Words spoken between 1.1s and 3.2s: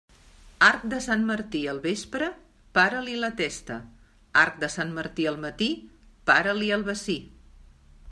Martí al vespre, para-li